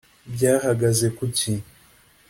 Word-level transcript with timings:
byahagaze 0.33 1.07
kuki 1.17 1.51